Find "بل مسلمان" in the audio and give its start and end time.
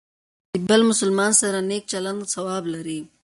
0.69-1.31